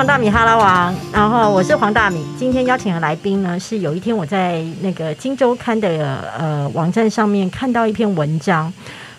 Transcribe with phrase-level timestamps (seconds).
[0.00, 2.24] 黄大米哈拉王，然后我是黄大米。
[2.38, 8.72] 今天邀请的来宾呢，是有一天我在那个《金周刊》的呃网站上面看到一篇文章，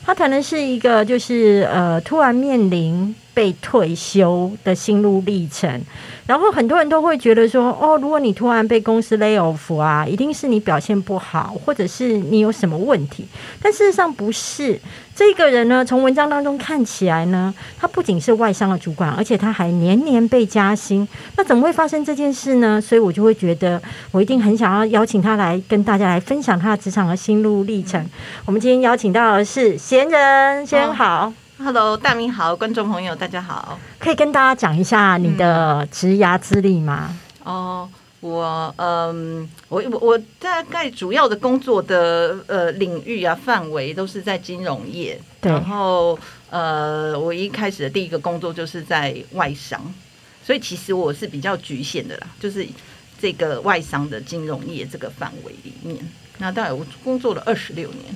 [0.04, 3.16] 他谈的是一个就是呃突然面临。
[3.34, 5.82] 被退休的心路历程，
[6.26, 13.26] 然后很多人都会觉得说：“哦，如果你突然被公司 lay off 啊，一定是你表现不好，或者是你有什么问题。”
[13.64, 14.78] 但事实上不是。
[15.22, 21.08] 这个人呢，从文章当中看起来呢，他不仅是外商的主管，而且他还年年被加薪。
[21.38, 22.82] 那怎么会发生这件事呢？
[22.82, 23.80] 所以我就会觉得，
[24.10, 28.04] 我一定很想要邀请他来跟大家来分享他的职场的心路历程。
[28.46, 31.32] 我们今天邀请到的是闲人，先好。
[31.60, 37.16] Hello，大明好，观众朋友大家好，可以跟大家讲一下你的职涯资历吗？
[37.44, 37.88] 哦，
[38.22, 46.18] 我嗯，我我我大概主要的工作的呃领域啊范围都是在金融业，然后
[46.50, 49.82] 呃，我一开始的第一个工作就是在外商，
[50.46, 52.66] 所以其实我是比较局限的啦，就是
[53.20, 55.98] 这个外商的金融业这个范围里面，
[56.38, 58.16] 那大概我工作了二十六年。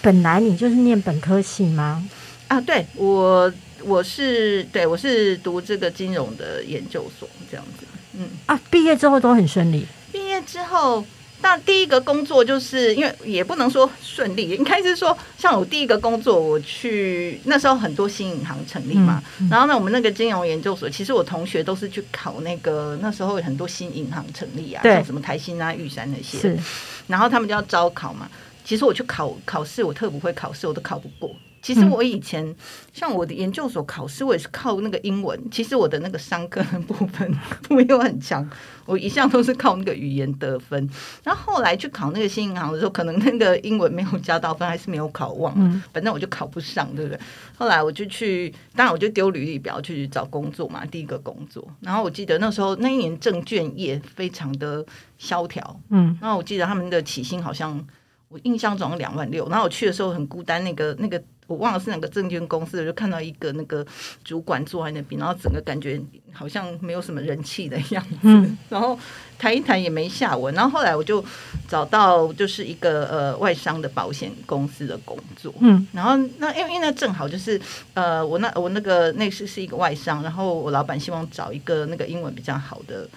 [0.00, 2.08] 本来你就是念本科系吗？
[2.48, 3.52] 啊，对我
[3.82, 7.86] 我是对我是读这个金融的研究所这样子，
[8.18, 9.86] 嗯啊，毕业之后都很顺利。
[10.12, 11.04] 毕业之后，
[11.42, 26.58] 那第一个工作就是因为也不能说顺利，应该是说像我第一个工作，我去那时候很多新银行成立嘛，然后呢，我们那个金融研究所，其实我同学都是去考那个那时候很多新银行成立啊，像什么台新啊、玉山那些，是，
[27.06, 28.28] 然后他们就要招考嘛。
[28.64, 31.32] 其实我去考考试，我特不会考试，我都考不过。
[31.66, 32.54] 其实我以前
[32.92, 35.36] 像我的研究所考试，我也是靠那个英文。
[35.50, 37.28] 其实我的那个商科的部分
[37.68, 38.48] 没有很强，
[38.84, 40.88] 我一向都是靠那个语言得分。
[41.24, 45.52] 然后后来去考那个新银行的时候，可能那个英文没有加到分，还是没有考忘。
[45.92, 47.18] 反正我就考不上，对不对？
[47.58, 50.86] 后来我就去，当然我就丢履历表去找工作嘛。
[50.86, 54.86] 第一个工作，然后我记得那时候那一年证券业非常的
[55.18, 57.84] 萧条，嗯，然后我记得他们的起薪好像
[58.28, 59.48] 我印象中两万六。
[59.48, 61.20] 然后我去的时候很孤单，那个那个。
[61.46, 63.86] 我忘了是哪个证券公司，就看到一个那个
[64.24, 66.00] 主管坐在那边，然后整个感觉
[66.32, 68.98] 好像没有什么人气的样子， 然后
[69.38, 70.52] 谈一谈也没下文。
[70.54, 71.24] 然后后来我就
[71.68, 77.60] 找到就是一个呃外商的保险公司的工作，嗯，然后那因为因为那正好就是
[77.94, 83.08] 呃我那我那个那是是一个外商，然后我老板希望找一个那个英文比较好的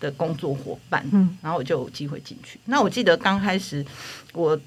[0.00, 2.58] 的工作伙伴，嗯，然后我就有机会进去。
[2.64, 3.86] 那我记得刚开始
[4.32, 4.58] 我。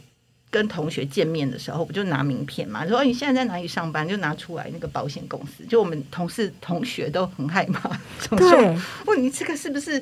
[0.51, 2.87] 跟同学见面的时候，不就拿名片嘛？
[2.87, 4.07] 说你现在在哪里上班？
[4.07, 5.63] 就拿出来那个保险公司。
[5.65, 7.89] 就我们同事同学都很害怕，
[8.37, 10.01] 说，问你这个是不是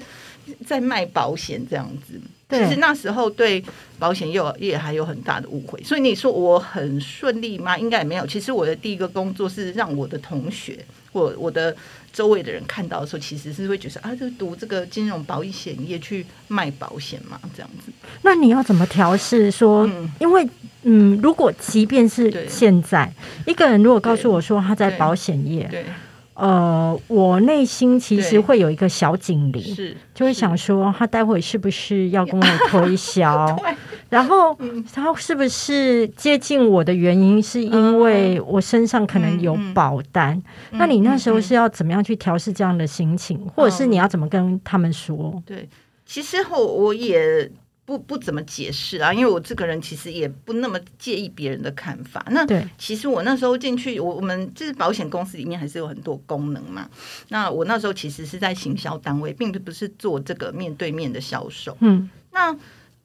[0.65, 2.19] 在卖保险这样子？
[2.49, 3.61] 其实那时候对
[3.99, 5.83] 保险业业还有很大的误会。
[5.83, 7.77] 所以你说我很顺利吗？
[7.77, 8.25] 应该也没有。
[8.25, 10.79] 其实我的第一个工作是让我的同学
[11.11, 11.75] 我我的。
[12.17, 17.91] 周围的人看到的时候，其实是会觉得啊，就读这个金融保险业去卖保险嘛，这样子。
[18.23, 19.51] 那你要怎么调试？
[19.51, 19.87] 说，
[20.19, 20.49] 因为
[20.81, 23.13] 嗯，如果即便是现在
[23.45, 25.85] 一个人如果告诉我说他在保险业，对。
[26.37, 33.57] 呃，我内心其实会有一个小警铃，是就会想说，他待会是不是要跟我推 销？
[34.09, 34.55] 然后
[34.93, 40.39] 他是不是接近我的原因是因为我身上可能有保单？
[40.71, 45.41] 那你那时候是要怎么样去调试这样的心情，或者是你要怎么跟他们说？
[45.43, 45.67] 对，
[46.05, 47.51] 其实我我也。
[47.87, 52.23] 不不怎么解释啊，因为我这个人其实也不那么介意别人的看法。
[52.31, 52.45] 那
[52.77, 56.89] 其实我那时候进去，我我们就是保险公司里面还是有很多功能嘛。
[57.29, 61.77] 那我那时候其实是在行销单位，并不是做这个面对面的销售。
[61.79, 62.53] 嗯，那。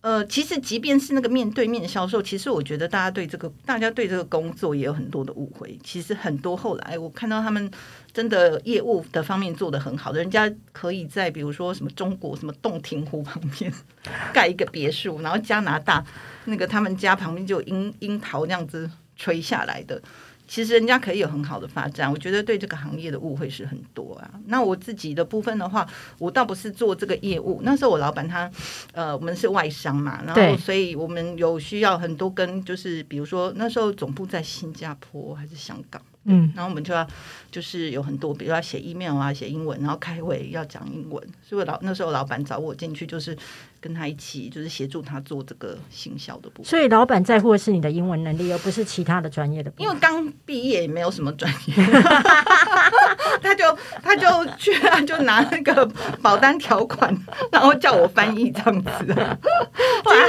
[0.03, 5.79] 呃，其实即便是那个面对面销售，其实我觉得大家对这个，大家对这个工作也有很多的误会。
[5.85, 7.71] 其实很多后来我看到他们
[8.13, 13.73] 真的业务的方面做得很好的，人家可以在比如说什么中国什么洞庭湖旁边
[14.35, 16.05] 盖一个别墅，然后加拿大
[16.47, 20.03] 那个他们家旁边就有樱樱桃那样子垂下来的。
[20.53, 24.31] 其实人家可以有很好的发展，我觉得对这个行业的误会是很多啊。
[24.49, 25.89] 那我自己的部分的话，
[26.19, 28.51] 我倒不是做这个业务，那时候我老板他，
[28.93, 36.03] 呃，我们是外商嘛，然后所以我们有需要很多跟就是比如说那时候总部在新加坡还是香港。
[36.25, 37.07] 嗯，然后我们就要
[37.51, 41.23] 就是有很多，比如要写 email 啊，写英文，然后开会要讲英文。
[41.43, 43.37] 所以老那时候老板找我进去，就是
[43.81, 46.65] 跟他一起，就是协助他做这个行销的部分。
[46.65, 49.73] 所以老板在乎的是你的英文能力，而不是其他的专业的。
[49.79, 51.75] 因为刚毕业也没有什么专业，
[53.43, 54.27] 他就他就
[54.57, 55.89] 去他就拿那个
[56.21, 57.15] 保单条款，
[57.51, 58.91] 然后叫我翻译这样子。
[59.09, 59.17] 金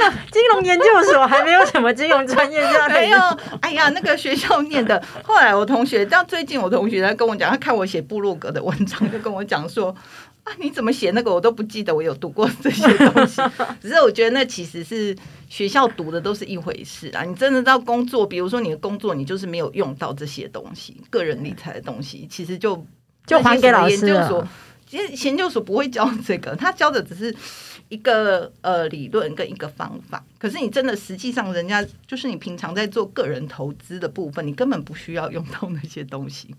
[0.00, 3.18] 融金融研究所还没有什么金融专业这样没有，
[3.60, 5.02] 哎呀，那个学校念的。
[5.22, 9.94] 后来我同学到最近，我同学在跟我讲，他看我写部落格的文章，就跟我讲说。
[10.44, 13.40] 啊，你怎么写那个我都不记得，我有读过这些东西。
[13.80, 15.16] 只是我觉得那其实是
[15.48, 17.22] 学校读的都是一回事啊。
[17.22, 22.86] 你真的到工作，比如说你的工作，你就是没有用到这些东西，个人理财的东西，其实就
[23.26, 24.48] 就还给老师了。
[24.86, 27.34] 其实研究所不会教这个，他教的只是
[27.88, 30.22] 一个呃理论跟一个方法。
[30.38, 36.54] 可是你真的实际上，人家就是你平常在做个人投资的部分，你根本不需要用到那些东西。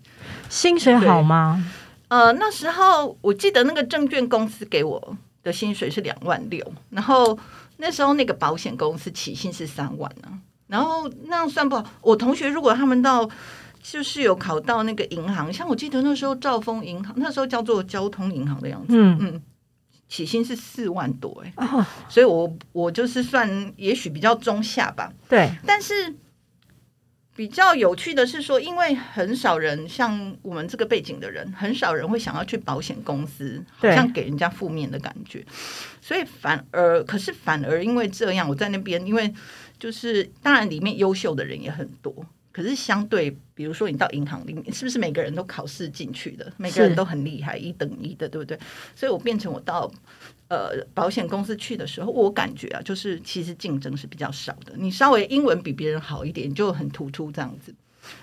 [0.50, 1.64] 薪水好吗？
[2.08, 7.36] 呃，那时候我记得那个证券公司给我的薪水是两万六，然后
[7.78, 10.28] 那时候那个保险公司起薪是三万呢，
[10.68, 11.84] 然后那样算不好。
[12.00, 13.28] 我同学如果他们到
[13.82, 19.42] 就是有考到那个银行，像我记得那时候兆丰银行那时候叫做交通银行的样子，嗯嗯，
[20.08, 21.66] 起薪是四万多哎，
[22.08, 26.14] 所以我我就是算也许比较中下吧，对，但是。
[27.36, 35.44] 比较有趣的是说，因为很少人像我们这个背景的人，很少人会想要去保险公司，好像给人家负面的感觉，
[36.00, 39.30] 所以反而，可是反而因为这样，我在那边，因为
[39.78, 48.58] 就是当然里面优秀的人也很多，可是相对，比如说你到银行里面，是不是每个人都考试进去的，每个人都很厉害，一等一的，对不对？
[48.94, 49.92] 所以我变成我到。
[50.48, 54.72] 呃，保险公司去的时候，我感觉啊，就是其实竞争是比较少的。
[54.76, 57.74] 你稍微英文比别人好一点，就很突出这样子。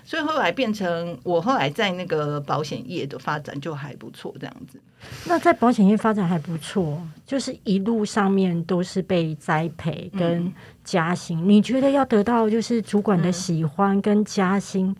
[0.05, 4.79] 所以后来变成我后来在那个保险业的发展就还不错，这样子。
[5.25, 10.49] 那在保险业发展还不错，就是一路上面都是被栽培跟
[10.85, 11.37] 加薪。
[11.49, 14.95] 你觉得要得到就是主管的喜欢跟加薪，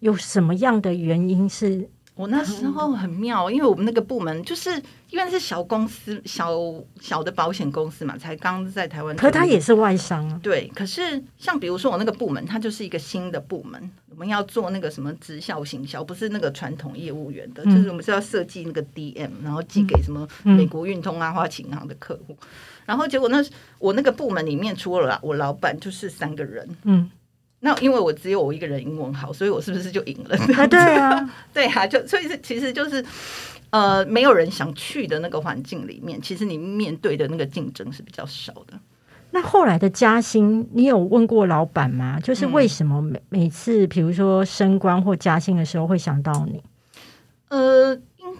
[0.00, 1.88] 有什么样的原因是？
[2.14, 4.70] 我那时候很妙，因为我们那个部门就是
[5.10, 6.52] 因为是小公司、小
[7.00, 9.16] 小的保险公司嘛，才刚在台湾。
[9.16, 10.38] 可它也是外商啊。
[10.40, 22.36] 对，可是像比如说我那个部门，它就是一个新的部门，我们要做那个什么直销行销，不是那个传统业务员的，就是我们是要设计那个 DM，然后寄给什么美国运通啊、花旗银行的客户。
[22.86, 23.44] 然后结果那
[23.80, 26.76] 我那个部门里面，除了我老板，就是三个人。
[26.84, 27.10] 嗯。
[27.64, 30.36] 那因为我只有我一个人英文好，所以我是不是就赢了？
[30.68, 33.02] 对啊，对啊， 就所以是其实就是
[33.70, 38.78] 呃，没有人想去的那个环境里面，其实你面对的那个竞争是比较少的。
[39.30, 42.20] 那后来的加薪，你有问过老板吗？
[42.20, 46.62] 就是为什么每每次比如说升官或加薪的时候会想到你？
[47.48, 48.36] 呃，应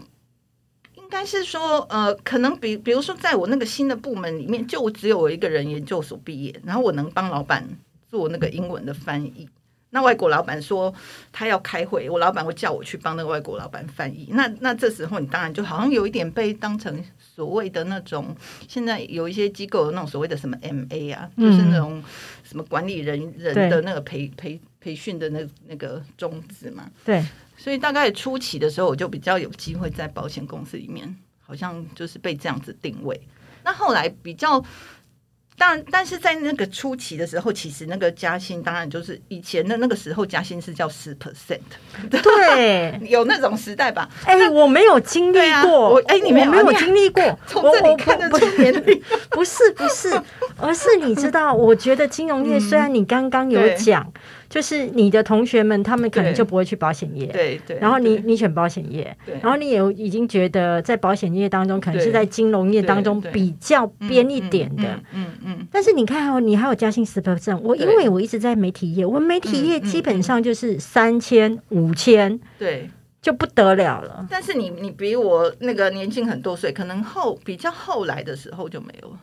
[0.97, 7.67] 应该是说呃，可能比比如说在我那个新的部门里面，就只有我一个人研究所毕业，然后我能帮老板。
[8.15, 9.49] 做那个英文的翻译，
[9.91, 10.95] 那外国老板说
[11.33, 14.29] 他要开会，我老板会叫我去帮那个外国老板翻译。
[14.31, 18.33] 那那这时候你当然就好像有一点被当成所谓的那种，
[18.69, 22.01] 现在有一些机构那种所谓的什么 MA 啊，就是那种
[22.45, 26.89] 什么管理人人的那个培培培训的那那个宗旨嘛。
[27.05, 27.21] 对，
[27.57, 33.21] 所以大概初期的时候，我就比较有机会在保险公司里面，好像就是被这样子定位。
[33.65, 34.65] 那后来比较。
[35.57, 41.61] 但但是在那个初期的时候，其实那个加薪当然就是以前的那个时候加薪是叫十 percent，
[42.11, 44.09] 对， 有那种时代吧？
[44.25, 50.21] 哎，我没有经历过，哎，你们没有经历过， 从这里看得出年 龄，不是不是，
[50.57, 54.13] 而是你知道，我觉得金融业虽然你刚刚有讲。
[54.55, 57.77] 就是你的同学们，他们可能就不会去保险业，对对。
[57.81, 65.67] 然后你你选保险业，然后你也已经觉得在保险业当中，可能是在金融业当中比较边一点的，嗯嗯。
[65.73, 72.89] 但是你看哦，你还有嘉兴十 percent，我因为我一直在媒体业，我媒体业基本上就是三千五千，对，
[73.21, 74.25] 就不得了了。
[74.31, 79.19] 但是你你比我那个年轻很多岁，可能后比较后来的时候就没有了。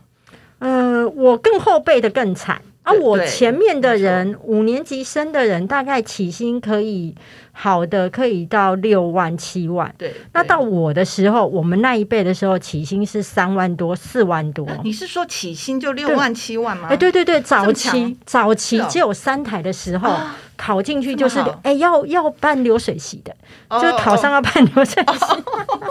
[0.60, 2.62] 呃，我更后辈的更惨。
[2.84, 7.14] 啊，我前面的人五年级生的人，大概起薪可以
[7.52, 9.94] 好的可以到六万七万。
[9.98, 14.68] 对，那到我的时候，我们那一辈的时候，起薪是三万多、四万多。
[14.84, 16.88] 你是说起薪就六万七万吗？
[16.90, 20.18] 哎，对对对，早期早期只有三台的时候。
[20.58, 23.36] 考进去就是哎，要要办流水席的，
[23.72, 25.44] 就是考上要办流水席。
[25.80, 25.91] 那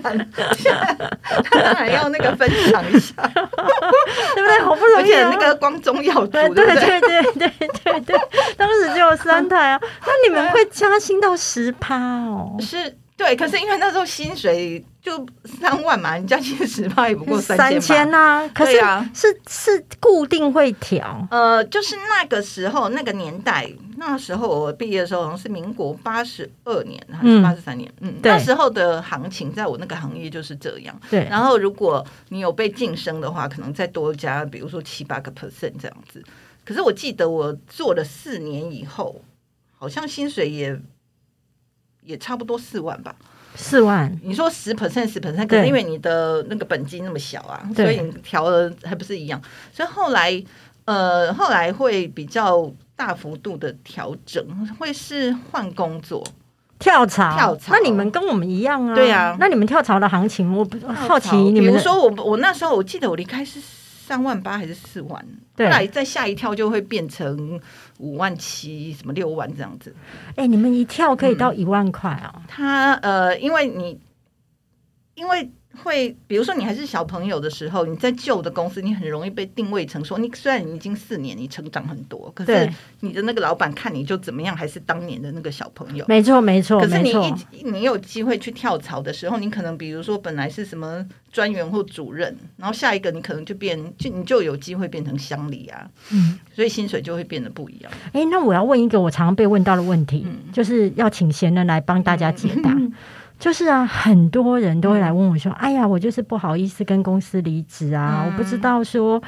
[0.00, 0.30] 当然，
[1.50, 4.60] 当然要那个分享一下， 对不对？
[4.60, 7.50] 好不容易，那个光宗耀祖，对对对对对
[7.84, 8.20] 对对，
[8.56, 9.80] 当时只有三台啊。
[10.06, 12.56] 那你们会加薪到十趴哦？
[12.60, 12.96] 是。
[13.22, 18.42] 对，可是因为那时候薪水就三万嘛，你加薪十趴也不过三千千吧。
[18.42, 31.00] 呐，可是对啊是是固定会调，呃，就是那个时候那个年代，那时候我毕业的时候好像是民国八十二年还是嗯八十三年，嗯，对那时候的行情在我那个行业就是这样。
[31.08, 36.20] 对，然后如果你有被晋升的话，可能再多加，比如说七八个 percent 这样子。
[36.64, 39.22] 可是我记得我做了四年以后，
[39.78, 40.76] 好像薪水也
[42.04, 43.14] 也差不多四万吧。
[43.54, 45.60] 四万，你说十 percent 十 percent，可对。
[45.60, 49.40] 是因为你的那个本金那么小啊，所以你调的还不是一样。
[49.72, 50.42] 所以后来
[50.86, 54.42] 呃，后来会比较大幅度的调整，
[54.78, 56.24] 会是换工作。
[56.78, 57.72] 跳槽，跳槽。
[57.74, 59.36] 那你们跟我们一样啊，对啊。
[59.38, 63.60] 那你们跳槽的行情，我不好奇你们比如说我我那时候我记得我离开是
[64.04, 65.24] 三万八还是四万，
[65.56, 67.60] 后来再下一跳就会变成
[67.98, 69.94] 五万七什么六万这样子。
[70.34, 71.38] 哎、你们一跳可以嗯。
[71.38, 74.00] 到一万块啊、他呃，因为你
[75.14, 75.48] 因为
[75.82, 86.04] 会，比如说你还是小朋友的时候，你在旧的公司，你很容易被定位成说，你虽然你已经四年，你成长很多，可是你的那个老板看你就怎么样，还是当年的那个小朋友。
[86.08, 87.10] 没错，没错，可是你，
[87.50, 97.90] 一你有机会去跳槽的时候，你可能比如说本来是什么专员或主任，然后下一个你可能就变就你就有机会变成乡里啊，嗯，所以薪水就会变得不一样。
[98.12, 102.76] 哎、那我要问一个我常常被问到的问题，嗯就是要请贤人来帮大家解答。
[103.42, 109.20] 就是啊，很多人都会来问我说：“哎呀，我就是不好意思跟公司离职啊，嗯我不知道说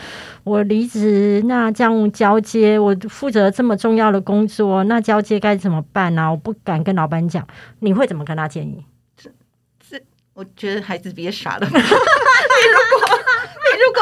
[0.45, 6.31] 我离职那这样交接，我负责这么重要的工作，那交接该怎么办啊？
[6.31, 7.45] 我不敢跟老板讲，
[7.81, 8.85] 你会怎么跟他建议？
[9.17, 9.29] 这
[9.81, 10.01] 这
[10.35, 11.67] 我觉得孩子别傻了。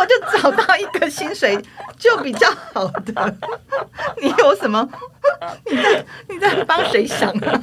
[0.04, 1.58] 你如果你如果就找到一个薪水
[1.98, 3.36] 就比较好的，
[4.20, 4.88] 你有什么？
[5.66, 7.60] 你在你在帮谁想啊？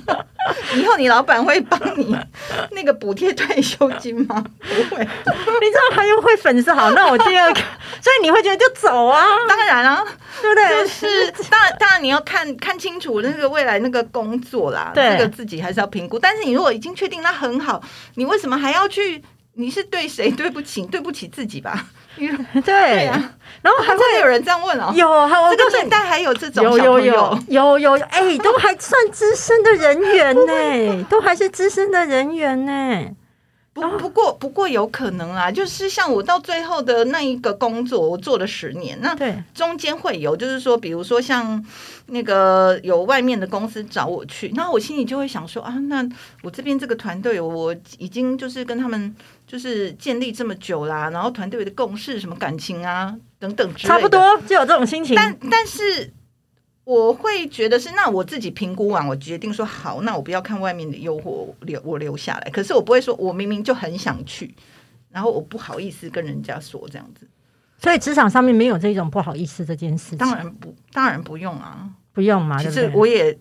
[0.75, 2.15] 以后你老板会帮你
[2.71, 4.43] 那个补贴退休金吗？
[4.59, 7.59] 不会，你知道他又会粉丝好，那我第二个，
[8.01, 10.03] 所以你会觉得就走啊，当然啊，
[10.41, 10.83] 对不对？
[10.83, 16.17] 就是当然当然你要看看清楚那个未来那个工作啦，对这个自己还是要评估。
[16.17, 17.81] 但是你如果已经确定那很好，
[18.15, 19.21] 你为什么还要去？
[19.53, 20.85] 你是对谁对不起？
[20.85, 21.85] 对不起自己吧。
[22.19, 24.91] 你对 对啊，然后还会有人这样问哦。
[24.95, 25.77] 有，还有这个。
[25.77, 33.05] 年代还有这种有有有有有，哎、都还算资深的人员呢， 都还是资深的人员呢。
[33.71, 39.15] 不不过不过有可能啦，就是像我到最后的那一个工作，我做了十年，那，
[39.53, 41.63] 中间会有，就是说，比如说像
[42.07, 46.03] 那个有外面的公司找我去，那我心里就会想说啊，那
[46.41, 49.15] 我这边这个团队，我已经就是跟他们
[49.47, 54.09] 就是建立这么久啦，然后团队的共识、什么感情啊等等之类的，差不。
[54.09, 55.15] 多就有这种心情。
[55.15, 56.11] 但但是
[56.83, 62.49] 我会觉得是，那我自己评估完，我决定说好，那我不要看外面的诱惑，我留我留下来。
[62.51, 64.53] 可是我不会说，我明明就很想去，
[65.09, 67.27] 然后我不好意思跟人家说这样子。
[67.77, 71.89] 所以职场上面没有这种不好意思这件事情，当然不，当然不用啊。
[72.11, 72.57] 不用嘛。
[72.57, 73.37] 其实我也，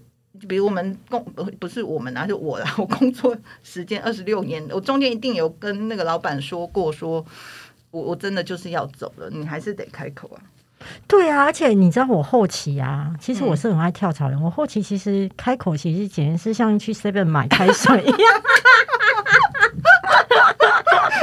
[0.46, 2.74] 比如我们工不不是我们啊，是我啦。
[2.76, 7.24] 我工作时间二十六年，我中间一定有跟那个老板说过说。
[7.90, 10.36] 我我真的就是要走了，你还是得开口啊。
[11.06, 14.40] 对啊，而且你知道我后期啊，其实我嗯是很爱跳槽人。
[14.40, 18.18] 我后期其实开口其实简直是像去 Seven 买开水一样。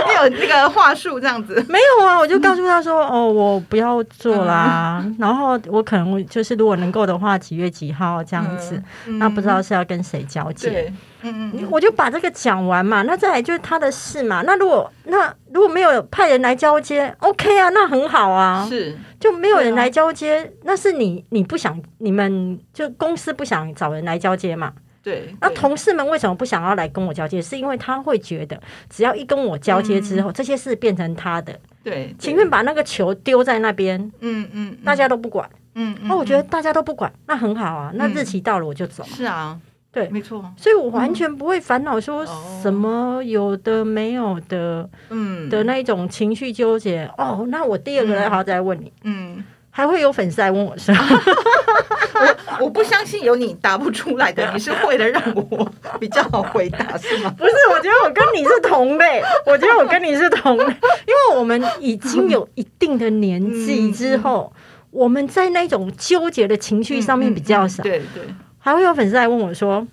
[0.08, 5.04] 你有那个话术这样子，没有啊，我就告诉他说：“哦，我不要做啦。
[5.20, 8.82] 然后我可能就是如果能够的话，几月几号这样子。
[9.08, 10.92] 嗯那不知道是要跟谁交接。
[11.26, 14.42] 对，嗯嗯嗯，我就把这个讲完嘛，那再来就是他的事嘛。
[14.44, 18.66] 那如果那如果没有派人来交接，OK 啊，那很好啊。
[18.70, 24.74] 是就没有人来交接，那是你你不想，你们就公司不想找人来交接嘛？
[25.02, 25.34] 对。
[25.42, 27.42] 那同事们为什么不想要来跟我交接？
[27.42, 31.54] 是因为他会觉得，只要一跟我交接之后，这些事变成他的，
[31.84, 35.50] 对，对情愿把那个球丢在那边，嗯嗯，大家都不管。
[35.78, 37.92] 嗯嗯，那我觉得大家都不管，那很好啊。
[37.96, 39.04] 那日期到了我就走。
[39.04, 39.60] 是啊，
[39.96, 40.08] 对。
[40.10, 45.50] 没错，所以我完全不会烦恼说哦什么有的没有的嗯。
[45.50, 47.10] 的那一种情绪纠结。
[47.18, 50.94] 哦，那我第二个还要再问你，嗯，还会有粉丝来问我说，
[52.60, 57.34] 我不相信有你答不出来的，你是为了让我比较好回答是吗？
[57.38, 64.52] 不是，我觉得我跟你是同类， 我觉得我跟你是同类，因为我们已经有一定的年纪之后，
[64.92, 67.84] 我们在那种纠结的情绪上面比较少。
[67.84, 68.24] 对对，
[68.66, 69.86] 还会有粉丝来问我说：“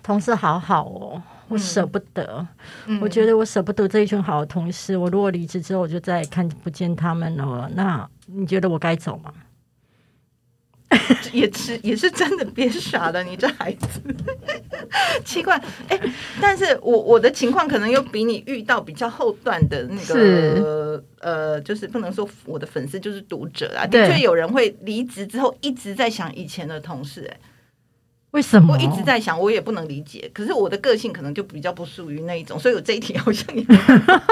[0.00, 2.46] 同事好好哦，我嗯舍不得，
[2.86, 4.96] 嗯我觉得我舍不得这一群好的同事。
[4.96, 7.68] 我如果离职之后，我就再也看不见他们了。
[7.74, 9.32] 那你觉得我该走吗？”
[11.32, 14.00] 也是也是真的别傻了，你这孩子
[15.24, 16.00] 奇怪哎、
[16.40, 27.40] 但是我我的情况可能又比你遇到比较后段的那个呃，就是不能说我的粉丝就是读者啊，的确有人会离职之后一直在想以前的同事、哎，
[28.34, 28.74] 为什么？
[28.74, 33.62] 我一直在想，我也不能理解，可是我的个性可能就比较不属于那一种，所以我这一题好像也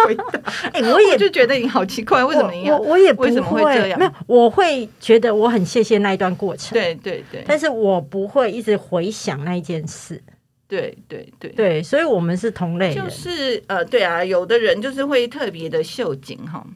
[0.04, 0.42] 回答。
[0.75, 10.21] 哎、我也我就觉得你好奇怪，为什么你要我我我也不为什么会这样没有，我会觉得我很谢谢那一段过程，对对对但是我不会一直回想那一件事。
[10.66, 11.50] 对对对。
[11.52, 13.04] 对，所以我们是同类人。
[13.04, 16.66] 就是呃，对啊，有的人就是会特别的秀景哈，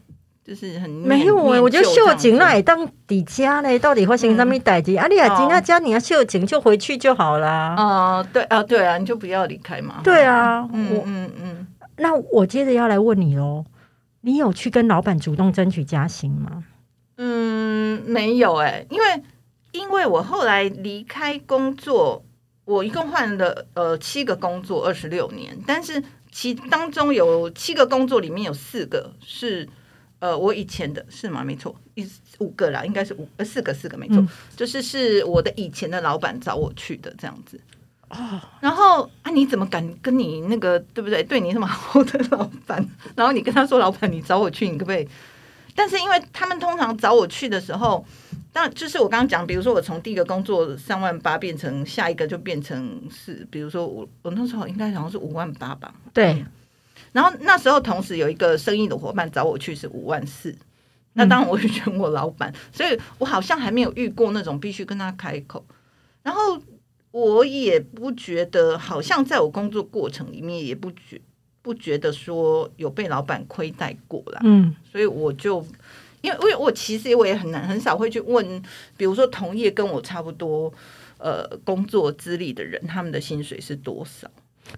[0.46, 4.94] 就是很没有哎、哎，我觉得秀景那也当底家嘞，到底发生什么代志？
[4.94, 7.74] 啊，你啊，哦今那家你要秀景就回去就好啦。
[7.76, 10.00] 哦，对啊，对啊，你就不要离开嘛。
[10.04, 13.64] 对，啊，嗯我嗯嗯，那我接着要来问你喽，
[14.20, 16.62] 你有去跟老板主动争取加薪吗？
[17.16, 19.22] 嗯，没有哎、因为
[19.72, 22.24] 因为我后来离开工作，
[22.64, 26.00] 我一共换了呃七个工作，二十六年，但是
[26.30, 29.68] 其当中有七个工作里面有四个是
[30.18, 31.44] 呃我以前的是吗？
[31.44, 32.08] 没错，一
[32.38, 37.60] 五个啦，应该是五呃四个四个没错，嗯就是是我的以前的老板找我去的这样子。
[38.08, 41.24] 哦然后啊，你怎么敢跟你那个对不对？
[41.24, 45.08] 对你那么好的老板， 然后你跟他说，老板，你找我去，你可不可以？
[45.74, 48.02] 但是因为他们通常找我去的时候，
[48.54, 55.92] 那就是我刚刚讲，比如说我从第一个工作三万八变成下一个就变成是，比如说我我那时候应该好像是五万八吧。
[56.14, 56.44] 对，
[57.12, 60.54] 然后那时候同时有一个生意的伙伴找我去是五万四，
[61.14, 65.64] 那当然我就选我老板，所以我好像还没有遇过那种必须跟他开口，
[66.22, 66.60] 然后
[67.10, 71.20] 我也不觉得，好像在我工作过程里面也不觉
[71.62, 75.66] 不觉得说有被老板亏待过啦，嗯所以我就。
[76.22, 78.60] 因为，因为我其实我也很难很少会去问，
[78.96, 80.72] 比如说同业跟我差不多
[81.18, 84.28] 呃工作资历的人，他们的薪水是多少？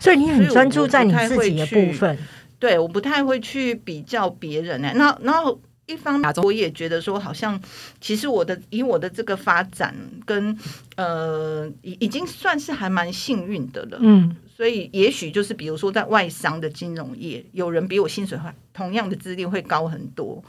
[0.01, 2.17] 所以你很专注在你自己的部分。
[2.59, 7.61] 对，我不太会去比较别人呢、那然后一方面，我也觉得说，好像
[8.01, 9.95] 其实我的以我的这个发展
[10.27, 10.59] 跟
[10.97, 13.99] 呃，已已经算是还蛮幸运的了。
[14.01, 20.43] 嗯，所以也许就是比如说在外商的金融业，有人比我薪水还同样的资历会高很多，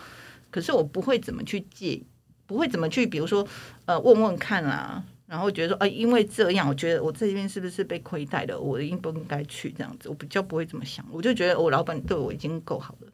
[0.49, 2.01] 可是我不会怎么去借，
[2.47, 3.47] 不会怎么去，比如说
[3.85, 5.03] 呃问问看啊。
[5.29, 8.59] 然后觉得说，呃，因为这样，我觉得我这边是不是被亏待了？
[8.59, 10.09] 我应不应该去这样子？
[10.09, 13.07] 我比较不会这么想，我就觉得我老板对我已经够好了。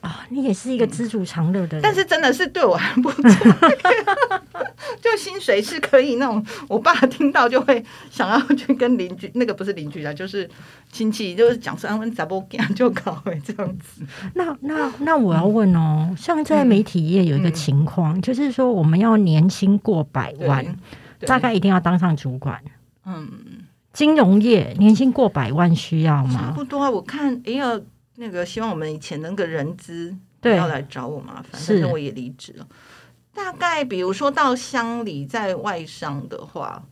[0.00, 1.82] 啊，你也是一个知足常乐的人。
[1.82, 3.20] 但是真的是对我还不错，
[5.02, 10.48] 就薪水是可以那种，我爸听到就会想要去跟邻居，那个不是邻居啦，就是
[10.92, 14.02] 亲戚，就是讲说啊，问咋不给就搞哎这样子。
[14.34, 20.72] 那那那我要问哦，像在媒体业有一个情况，就是说我们要年薪过百万，对
[21.26, 22.62] 大概一定要当上主管。
[23.04, 26.52] 嗯，金融业年薪过百万需要吗差吗？
[26.54, 26.90] 不多啊。
[26.90, 27.80] 我看哎呀，
[28.16, 32.66] 那个希望我们以前那个人资不对要来找我麻烦，是反正我也离职了。
[33.32, 36.84] 大概比如说到乡里在外商的话，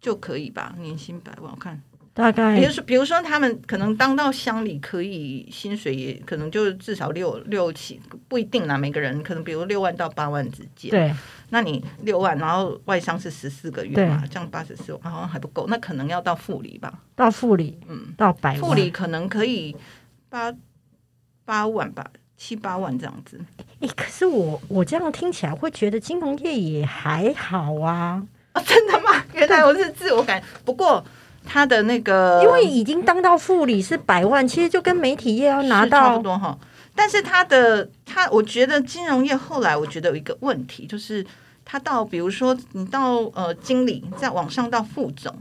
[0.00, 1.82] 就可以吧，年薪百万，我看。
[2.20, 8.76] 大概比如说，比如说他们可能当到乡里，可以薪水也可能就至少六六七，不一定啦。
[8.76, 11.14] 每个人可能比如六万到八万之间。，对
[11.50, 16.92] 那你六万，然后外商是十四个月嘛，这样八十四万好像还不够，那可能要到副理吧。
[17.16, 19.74] 到副理嗯，到百万，副理可能可以
[20.28, 20.54] 八
[21.44, 22.06] 八万吧，
[22.36, 23.40] 七八万这样子。
[23.80, 29.24] 哎、可是我我这样听起来会觉得金融业也还好啊，啊，真的吗？
[29.34, 31.04] 原来我是自我感，不过
[31.44, 36.58] 他的那个，因为已经当到副理是百万，其实就跟媒体业要拿到差不多哈。
[36.94, 41.24] 但是他的他，我觉得金融业后来我觉得有一个问题，就是
[41.64, 45.34] 他到比如说你到呃经理，再往上到副总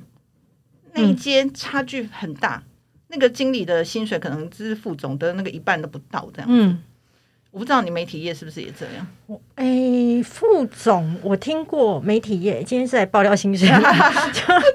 [0.94, 2.64] 那一阶差距很大。
[3.12, 6.48] 那个经理的薪水可能只是副总的那个一半都不到，这样。
[6.50, 6.82] 嗯。
[7.52, 9.08] 我不知道你媒体业是不是也这样？
[9.26, 9.66] 我哎、
[10.24, 13.70] 副总，我听过媒体业，今天是来爆料薪水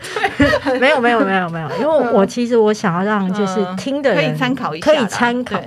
[0.80, 5.60] 没有没有没有没有，因为我其实我想要让就是嗯听的人可以参考一下可，以参考。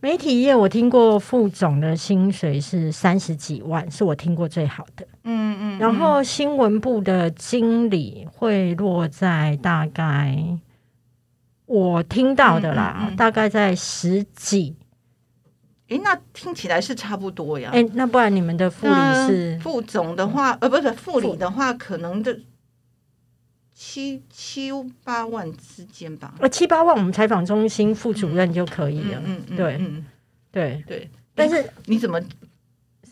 [0.00, 5.06] 媒体业，我听过副总的薪水是三十几万，是我听过最好的。
[5.22, 5.78] 嗯嗯。
[5.78, 10.36] 然后新闻部的经理会落在大概
[11.66, 14.74] 我听到的啦，嗯嗯嗯大概在十几。
[15.92, 17.70] 诶，那听起来是差不多呀。
[17.72, 18.94] 哎、那不然你们的副理
[19.26, 22.38] 是嗯副总的话，呃，不是副理的话，可能的
[23.74, 24.70] 七七
[25.04, 26.34] 八万之间吧。
[26.40, 29.20] 呃七八万，我们采访中心副主任就可以了。
[29.24, 30.04] 嗯嗯，对嗯，
[30.50, 31.10] 对，对。
[31.34, 32.20] 但是你怎么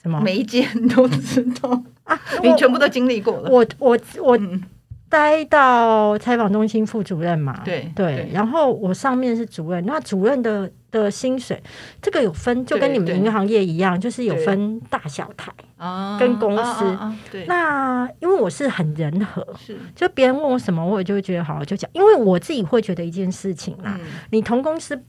[0.03, 2.21] 什么每一间都知道， 啊？
[2.43, 3.51] 你全部都经历过了。
[3.51, 4.63] 我我我嗯，
[5.09, 11.63] 待到采访中心副主任嘛，对对对，然后我上面是主任，那主任的的薪水
[12.03, 15.53] 这个有分，就跟你们银行业一样，就是有分大小台。
[15.77, 19.79] 啊跟公司啊啊啊对，那因为我是很人和，是。
[19.97, 24.07] 就别人问我什么，我也就会觉得好就讲，因为我自己会觉得一件事情啦，嗯。
[24.31, 25.03] 你同公司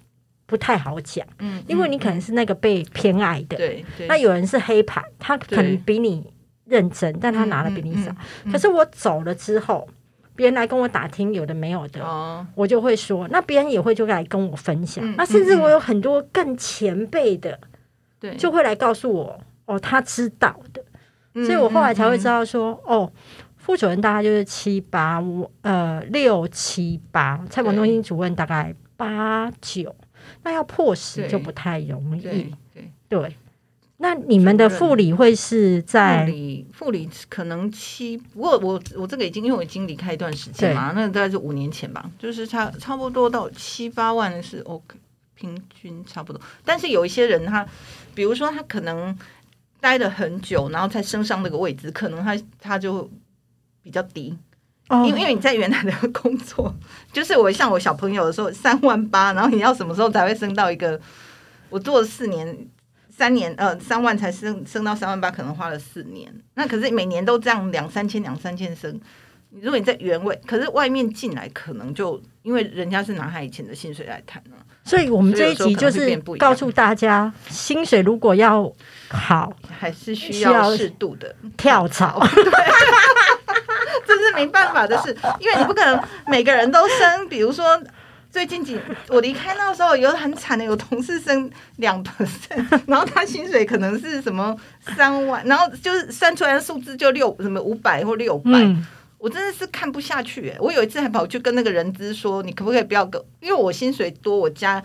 [0.46, 6.26] 不太好讲，嗯，因为你可能是那个被偏爱的，对对，那有人是黑牌，他可能比你
[6.64, 8.10] 认真，但他拿的比你少。
[8.12, 8.52] 嗯嗯嗯。
[8.54, 9.86] 可是我走了之后，
[10.42, 15.06] 别人来跟我打听有的没有的，哦，我就会说，那别人也会就来跟我分享。
[15.06, 17.60] 嗯那甚至我有很多更前辈的，
[18.20, 20.84] 对，就会来告诉我，哦，他知道的。
[21.36, 23.12] 嗯所以我后来才会知道，道说，哦，
[23.56, 29.96] 副主任大概就是七八，五呃六七八，采访中心主任大概八九，
[30.42, 32.22] 那要破十就不太容易。
[32.22, 32.92] 对对。
[33.08, 33.36] 对，
[34.02, 44.98] 那你们的副理会是副在理副理可能七，不过我我这个已经因为我已经离开一段时间嘛，那大概是五年前吧，就是差差不多到七八万是 OK，
[45.36, 46.42] 平均差不多。
[46.66, 47.66] 但是有一些人他，
[48.16, 49.16] 比如说他可能
[49.80, 53.08] 待了很久，然后才升上那个位置，可能他他就
[53.84, 54.36] 比较低，
[54.90, 56.74] 哦因为因为你在原来的工作，
[57.14, 61.00] 就是我像我小朋友的时候三万八，然后你要什么时候才会升到一个？
[61.70, 62.68] 我做了四年，
[63.22, 66.34] 三年呃三万才升升到三万八，可能花了四年。
[66.56, 69.00] 那可是每年都这样两三千两三千升。
[69.62, 78.74] 如果你在原位，可是外面进来可能就因为人家是拿他以前的薪水来谈啊，所以我们这一集就是告诉大家，薪水如果要
[79.10, 82.26] 好，还是需要适度的 跳槽。
[84.08, 87.30] 这是没办法的事，因为你不可能每个人都升。
[87.30, 87.80] 比如说
[88.32, 94.56] 最近几我离开那时候，有很惨的，有同事升两 percent， 然后他薪水可能是什么
[94.96, 98.86] 三万，然后就是算出来的数字就六什么五百或六百、嗯，
[99.18, 100.58] 我真的是看不下去、欸。
[100.60, 104.82] 我有一次还跑去跟那个人资说，你可不可以不要跟，因为我薪水多，我加。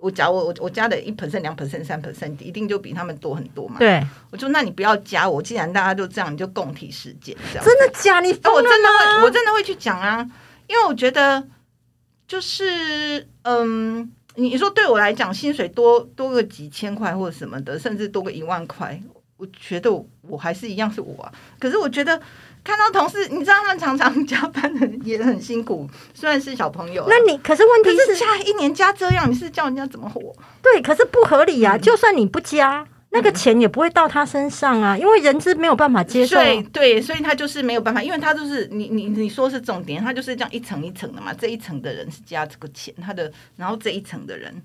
[0.00, 3.80] 我假如我我我加的一 percent、两 percent、三 percent，一定就比他们多很多嘛。
[3.80, 7.64] 对，我说那你不要加我，既然大家就这样，你就共体时间这样。
[7.64, 8.20] 真的假？
[8.20, 10.24] 你哎，我真的会，我真的会去讲啊，
[10.68, 11.44] 因为我觉得
[12.28, 19.02] 就是嗯，你说对我来讲，薪水多多个几千块或者什么的，甚至多个一万块，
[19.38, 21.32] 我觉得我还是一样是我啊。
[21.58, 22.20] 可是我觉得
[22.62, 30.20] 看到同事，你知道他们常常 加班的也很辛苦，虽然是小朋友啊，那你可是问题是，是加一年加这样，你是叫人家怎么活？
[30.60, 31.76] 对，可是不合理啊！
[31.76, 36.36] 嗯就算你不加，那个钱也不会到他身上啊，因为人资没有办法接受。
[36.36, 41.32] 对对，所以他就是没有办法，因为他就是你你你说是重点，他就是这样一层一层的嘛。
[41.32, 44.62] 这一层的人是加这个钱，他的然后这一层的人，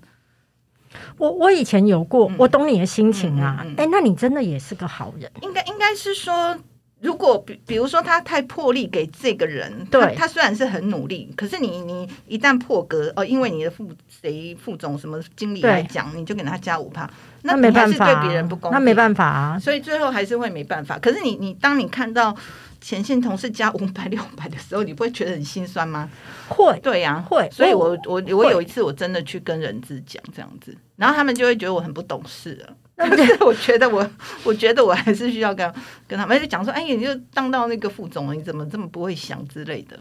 [1.16, 3.56] 我我以前有过，嗯我懂你的心情啊。
[3.60, 5.30] 哎、嗯嗯嗯那你真的也是个好人。
[5.40, 6.56] 应该应该是说，
[7.04, 17.08] 如果比比如说他太破例给这个人，对他他虽然是很努力，可是你你一旦破格哦，因为你的副谁副总什么经理来讲，你就给他加五趴，
[17.42, 19.58] 那没办法、对啊，别人不公平，那没办法啊。
[19.58, 20.98] 所以最后还是会没办法。
[20.98, 22.34] 可是你你当你看到
[22.80, 26.08] 前线同事加五百 六百的时候，你不会觉得很心酸吗？
[26.48, 32.74] 会，对呀、会所以我我我我有一次我真的去跟人资讲这样子，然后他们就会觉得我很不懂事了。
[32.96, 34.08] 但是我觉得我，
[34.44, 35.74] 我觉得我还是需要跟
[36.06, 39.98] 跟他们就讲说，哎，你就当到那个副总了，你怎么这么不会想之类的？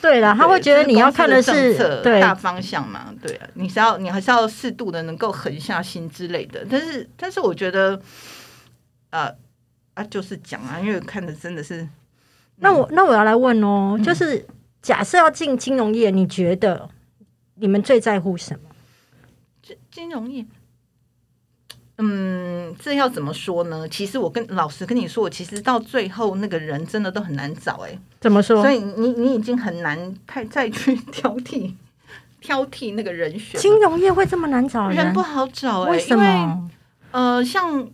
[0.00, 6.66] 对啦，他会觉得你要看的是大方向嘛，对啊，你是要你还是要适度的能够狠下心之类的。
[6.68, 8.00] 但是但是我觉得，
[9.10, 9.32] 呃
[9.94, 11.86] 啊，就是讲啊，因为看的真的是，
[12.56, 14.44] 那我那我要来问哦，嗯就是
[14.80, 16.88] 假设要进金融业，你觉得
[17.56, 18.70] 你们最在乎什么？
[19.62, 20.44] 金金融业，
[21.98, 23.86] 嗯，这要怎么说呢？
[23.88, 28.70] 其实我跟老实跟你说，我其实到最后那个人真的都很难找哎、怎么说所？
[28.72, 31.74] 以你你已经很难太再去 挑剔
[32.40, 36.70] 挑剔那个人选，金融业会这么难找人不好找哎、为什因为么？
[37.12, 37.86] 呃，像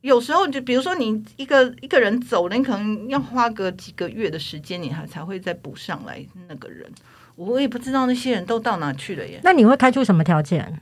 [0.00, 6.88] 有时候就比如说你一个一个人走了，你可能要花个几个月的时间，你还才会再补上来那个人。
[7.36, 9.40] 我也不知道那些人都到哪去了耶。
[9.42, 10.80] 那你会开出什么条件？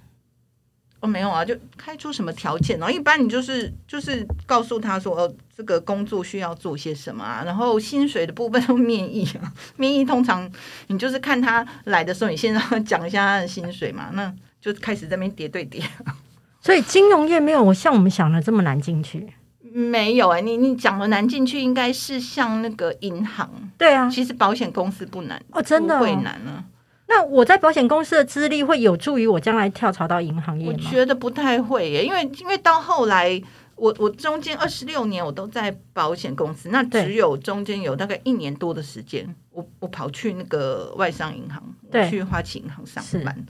[1.01, 2.93] 哦，没有啊，就开出什么条件呢？
[2.93, 10.51] 一般你就是就是告诉他说，哦，这个工作需要做些什么啊，然后薪水的部分都面议啊，面议通常
[10.89, 15.83] 你就是看他来的时候，你先让他讲一下他的薪水嘛，那就开始在那边叠对叠。
[16.61, 19.33] 所以金融业没有像我们想的这么难进去。
[19.71, 26.65] 没有哎、你你讲的难进去，应该是像那个银行，对啊，其实保险公司不难哦，真的会难啊。
[27.09, 30.75] 那我在保险公司的资历会有助于我将来跳槽到银行业我？
[30.75, 33.42] 觉得不太会耶，因为因为到后来，
[33.77, 43.47] 我我中间二十六年我都在保险公司，那只有中间有大概一年多的时间，我我跑去那个外商银行，对我去花旗银行上班。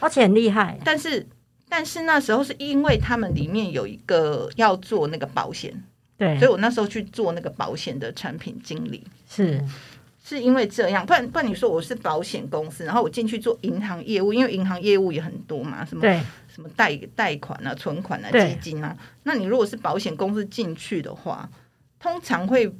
[0.00, 1.26] 而且很厉害，但是
[1.68, 5.84] 但是那时候是因为他们里面有一个要做那个保险，
[6.16, 9.06] 对所以，我那时候去做那个保险的产品经理。
[9.28, 9.62] 是
[10.26, 16.02] 是因为这样，不然不然你说我是保险公司，然后我进去做银行业务，因为银行业务也很多嘛，什么
[16.48, 18.96] 什么贷贷款啊、存款啊、基金啊。
[19.24, 21.46] 那你如果是保险公司进去的话，
[22.00, 22.74] 通常会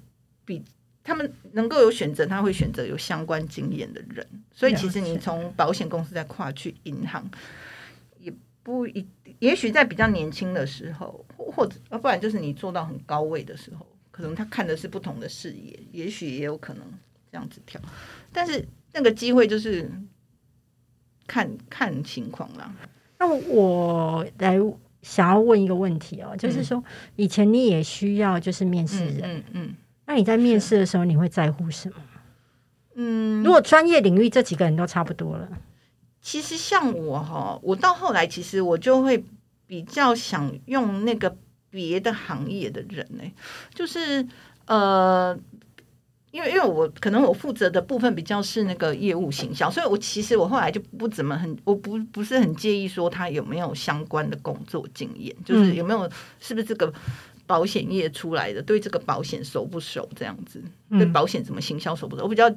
[0.46, 0.64] 比
[1.02, 4.26] 他们能够有选择，他会选择有相关经验的人。
[4.50, 7.30] 所以其实你从保险公司再跨去银行，
[8.18, 9.06] 也不一，
[9.38, 16.82] 也许在比较年轻的时候，或或者要不然就是你做到很高位的时候，可能他看的是不同的视野，也许也有可能
[17.34, 17.80] 这样子跳。
[18.32, 19.90] 但是那个机会就是
[21.26, 22.72] 看看情况啦。
[23.18, 24.56] 那我来
[25.02, 26.80] 想要问一个问题哦，就是说
[27.16, 29.74] 以前你也需要就是面试嗯人，嗯嗯
[30.06, 31.96] 那你在面试的时候你会在乎什么？
[32.94, 35.48] 嗯，如果专业领域这几个人都差不多了，
[36.20, 39.24] 其实像我哈，我到后来其实我就会
[39.66, 41.36] 比较想用那个
[41.68, 43.24] 别的行业的人呢、
[43.74, 44.24] 就是
[44.66, 45.36] 呃。
[46.34, 56.92] 因为因为我可能我负责的部分比较是那个业务行销，所以我其实我后来就不怎么很，我不不是很介意说他有没有相关的工作经验，就是有没有是不是这个
[57.46, 61.12] 保险业出来的，对这个保险熟不熟这样子，对嗯。
[61.12, 62.52] 保险怎么行销熟不熟，我比较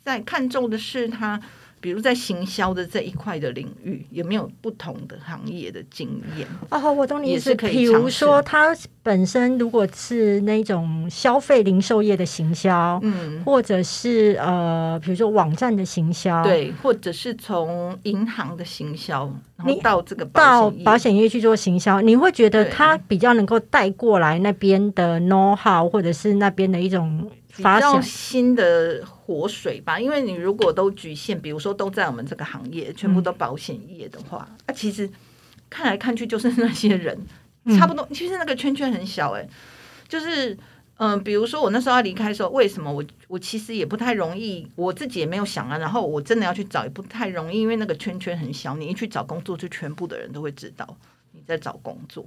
[0.00, 1.40] 在看重的是他，
[1.80, 6.46] 比如在行销的这一块的领域有没有不同的行业的经验。
[6.70, 7.54] 哦，我懂你意思。
[7.54, 19.24] 比如说，他本身如果是那种消费零售业的行销，嗯，或者是呃，比如说网站的行销，，对，或者是从银行的行销，
[19.56, 28.02] 然后你到这个到保险业去做行销，你会觉得对他比较能够带过来那边的 know how，或者是那边的一种发想。
[28.02, 30.00] 新的活水吧。
[30.00, 35.08] 因为你如果都局限，比如说都在我们这个行业，全部都保险业的话，啊，其实
[35.68, 37.16] 看来看去就是那些人，
[37.78, 38.08] 差不多。
[38.14, 39.46] 其实那个圈圈很小、哎，
[40.08, 40.56] 就是。
[41.00, 45.78] 嗯，比如说我那时候要离开的时候，为什么我我其实也不太容易，我自己也没有想啊。
[45.78, 50.96] 然后我真的要去找，也不太容易，因为那个圈圈很小，你一去找工作，就全部的人都会知道
[51.30, 52.26] 你在找工作。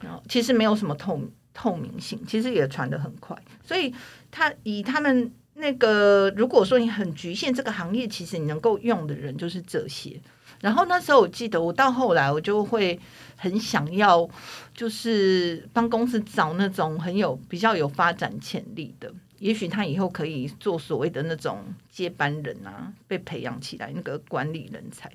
[0.00, 1.20] 然后其实没有什么透
[1.52, 3.36] 透明性，其实也传的很快。
[3.64, 3.92] 所以
[4.30, 10.18] 他以他们那个，如果说你很局限这个行业，其实你能够用的人就是这些。
[10.60, 12.98] 然后那时候我记得，我到后来我就会
[13.36, 14.28] 很想要，
[14.74, 25.08] 就是帮公司找那种很有比较有发展潜力的，也许他以后可以做所谓的那种接班人啊，被培养起来那个管理人才。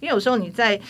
[0.00, 0.80] 因为有时候你在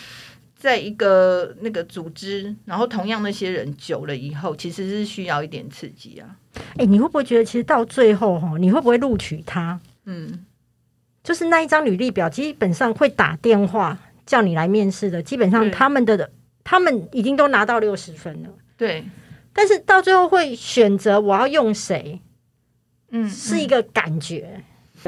[0.59, 6.35] 在一个那个组织，然后同样那些人久了以后，其实是需要一点刺激啊。
[6.77, 9.79] 哎、你会不会觉得其实到最后哈，你会不会录取他？
[10.05, 10.45] 嗯，
[11.23, 16.31] 就是那一张履历表，基本上会打电话叫你来面试的，基本上他们的
[16.63, 19.05] 他们已经都拿到六十分了，对，
[19.53, 22.19] 但是到最后会选择我要用谁，
[23.11, 24.63] 嗯，是一个感觉。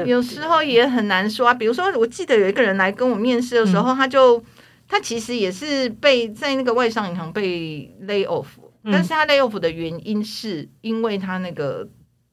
[0.06, 1.52] 有时候也很难说啊。
[1.52, 4.42] 比如说，我记得有一个人来跟我面试的时候，他就
[4.90, 8.46] 他其实也是被在那个外商银行被 lay off，、
[8.82, 11.88] 嗯但是他 lay off 的原因是因为他那个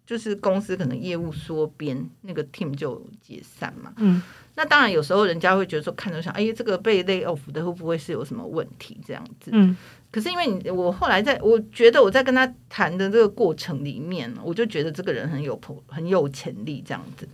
[0.07, 3.93] 就是公司可能业务缩编，那个 team 就解散嘛。
[3.97, 4.21] 嗯，
[4.55, 9.51] 那当然有时候人家会觉得说，看着想，哎，这个被 lay off 的会不会是有什么问题这样子？
[9.53, 9.77] 嗯，
[10.09, 17.27] 可是因为你，我后来在我觉得我在跟他谈的这个过程里面，我就觉得这个人很有很有潜力这样子。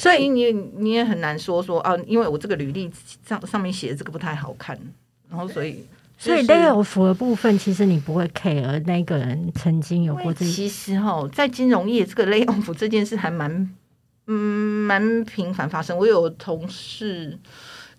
[0.00, 2.90] 所以你也你也很难说说啊，因为我这个履历
[3.22, 4.78] 上上面写的这个不太好看，
[5.28, 5.84] 然后所以
[6.16, 13.70] 所以就是 lay off 的部分，其实你不会 care 那个人曾经有过这其实哈，在金融业这个 lay off 这件事还蛮
[14.26, 15.96] 嗯蛮频繁发生。
[15.98, 17.38] 我有同事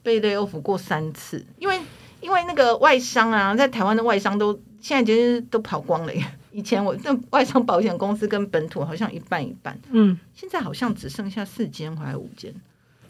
[0.01, 1.79] 被 lay off 过三次，因为
[2.19, 6.25] 因为那个外商啊，在台湾的外商都现在其实都跑光了耶。
[6.51, 12.53] 以前我那外商保险公司跟本土好像一半一半，嗯，现在好像只剩下四间还是五间。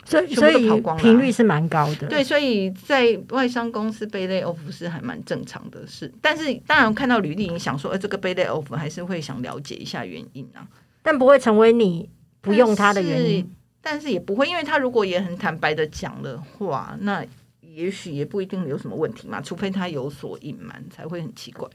[0.04, 2.08] 所以所以频率是蛮高的。
[2.08, 6.12] 对，所以在外商公司被 lay off 是还蛮正常的事。
[6.20, 10.68] 但是当然看到履历，你想说，呃，这个被 lay off 还是会想了解一下原因啊。
[11.04, 12.10] 但不会成为你
[12.42, 13.48] 不用它的原因。
[13.80, 17.24] 但是也不会，因为他如果也很坦白的讲的话，那
[17.62, 21.68] 也许也不一定有什么问题嘛，除非他有所隐瞒，才会很奇怪。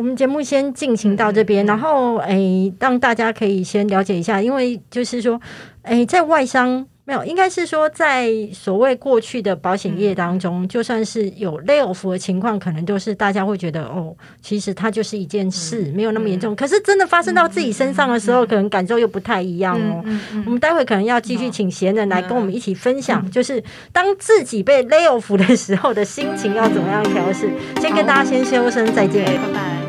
[0.00, 5.38] 我们节目先进行到这嗯边，然后诶，让大家可以先了解一下，因为就是说，
[5.82, 16.56] 诶，在外商没有，应该是说在所谓过去的保险业当中，就算是有 lay off 的情况，可能都是大家会觉得哦，其实它就是一件事，没有那么严重。
[16.56, 20.02] 可是真的发生到自己身上的时候，可能感受又不太一样哦。
[20.46, 27.50] 我们待会可能要继续请贤人来跟我们一起分享，就是当自己被 lay off 的时候的心情要怎么样调试。
[27.82, 29.79] 先跟大家先说声再见，拜拜。